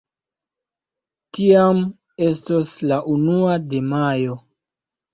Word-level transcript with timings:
Tiam 1.39 1.85
estos 2.31 2.75
la 2.89 3.01
unua 3.19 3.63
de 3.71 3.87
Majo. 3.95 4.43